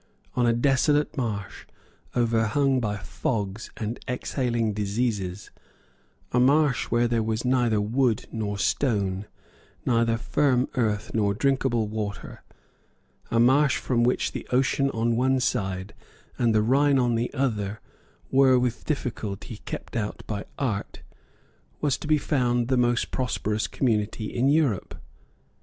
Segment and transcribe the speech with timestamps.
[0.35, 1.65] On a desolate marsh
[2.15, 5.51] overhung by fogs and exhaling diseases,
[6.31, 9.27] a marsh where there was neither wood nor stone,
[9.85, 12.41] neither firm earth nor drinkable water,
[13.29, 15.93] a marsh from which the ocean on one side
[16.35, 17.79] and the Rhine on the other
[18.31, 21.03] were with difficulty kept out by art,
[21.79, 24.95] was to be found the most prosperous community in Europe.